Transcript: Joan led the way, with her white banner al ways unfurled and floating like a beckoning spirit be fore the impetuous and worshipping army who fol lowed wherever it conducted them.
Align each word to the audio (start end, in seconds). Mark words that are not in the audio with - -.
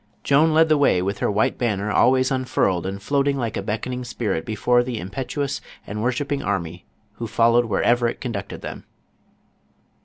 Joan 0.23 0.51
led 0.51 0.67
the 0.67 0.79
way, 0.79 1.03
with 1.03 1.19
her 1.19 1.29
white 1.29 1.59
banner 1.59 1.91
al 1.91 2.09
ways 2.09 2.31
unfurled 2.31 2.87
and 2.87 2.99
floating 2.99 3.37
like 3.37 3.55
a 3.55 3.61
beckoning 3.61 4.03
spirit 4.03 4.47
be 4.47 4.55
fore 4.55 4.81
the 4.81 4.99
impetuous 4.99 5.61
and 5.85 6.01
worshipping 6.01 6.41
army 6.41 6.87
who 7.17 7.27
fol 7.27 7.51
lowed 7.51 7.65
wherever 7.65 8.07
it 8.07 8.19
conducted 8.19 8.63
them. 8.63 8.85